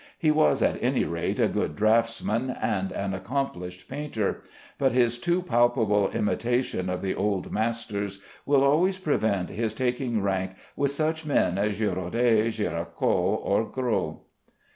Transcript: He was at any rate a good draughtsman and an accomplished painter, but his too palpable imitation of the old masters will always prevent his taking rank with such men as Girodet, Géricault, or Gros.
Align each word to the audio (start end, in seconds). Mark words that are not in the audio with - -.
He 0.17 0.31
was 0.31 0.63
at 0.63 0.81
any 0.83 1.05
rate 1.05 1.39
a 1.39 1.47
good 1.47 1.75
draughtsman 1.75 2.49
and 2.59 2.91
an 2.91 3.13
accomplished 3.13 3.87
painter, 3.87 4.41
but 4.79 4.93
his 4.93 5.19
too 5.19 5.43
palpable 5.43 6.09
imitation 6.09 6.89
of 6.89 7.03
the 7.03 7.13
old 7.13 7.51
masters 7.51 8.19
will 8.43 8.63
always 8.63 8.97
prevent 8.97 9.49
his 9.51 9.75
taking 9.75 10.23
rank 10.23 10.53
with 10.75 10.89
such 10.89 11.23
men 11.23 11.59
as 11.59 11.77
Girodet, 11.77 12.47
Géricault, 12.47 13.41
or 13.43 13.63
Gros. 13.63 14.21